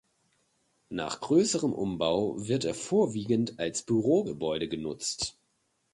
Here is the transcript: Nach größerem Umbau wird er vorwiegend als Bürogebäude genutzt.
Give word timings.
Nach 0.89 1.21
größerem 1.21 1.73
Umbau 1.73 2.33
wird 2.47 2.65
er 2.65 2.73
vorwiegend 2.73 3.59
als 3.59 3.83
Bürogebäude 3.83 4.67
genutzt. 4.67 5.37